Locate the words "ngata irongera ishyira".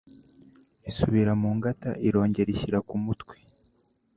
1.57-2.79